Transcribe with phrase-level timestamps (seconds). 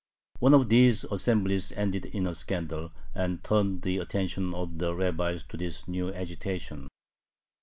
[0.39, 5.43] One of these assemblies ended in a scandal, and turned the attention of the rabbis
[5.49, 6.87] to this new agitation.